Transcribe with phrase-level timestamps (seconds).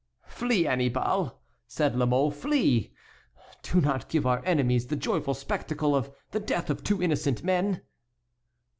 [0.25, 2.91] "Flee, Annibal," said La Mole, "flee;
[3.61, 7.83] do not give our enemies the joyful spectacle of the death of two innocent men."